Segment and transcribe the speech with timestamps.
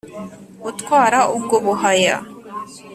[0.69, 2.17] Utwara ubwo Buhaya;